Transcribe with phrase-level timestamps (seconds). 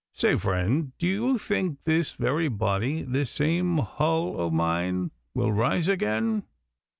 [0.11, 6.41] Say, friend, d'ye think this very body, this same hull o' mine, will rise again?